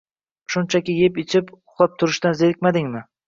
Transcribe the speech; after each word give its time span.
Shunchaki 0.53 0.95
yeb-ichib, 0.99 1.53
uxlab 1.57 1.95
turishdan 2.01 2.39
zerikmadingmi? 2.43 3.05